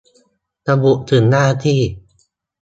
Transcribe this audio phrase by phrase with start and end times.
[0.69, 1.79] ระบุถึงหน้าที่